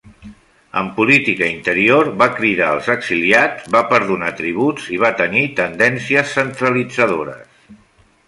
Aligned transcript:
En 0.79 0.87
política 0.93 1.49
interior 1.55 2.07
va 2.21 2.27
cridar 2.37 2.69
als 2.77 2.87
exiliats, 2.93 3.69
va 3.77 3.83
perdonar 3.93 4.33
tributs, 4.41 4.89
i 4.97 5.01
va 5.05 5.13
tenir 5.21 5.43
tendències 5.61 6.35
centralitzadores. 6.39 7.65